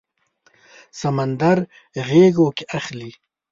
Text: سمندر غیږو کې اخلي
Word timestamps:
سمندر 0.99 1.57
غیږو 2.07 2.47
کې 2.57 2.63
اخلي 2.77 3.11